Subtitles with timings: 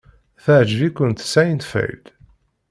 [0.43, 2.05] Teɛjeb-ikent Seinfeld?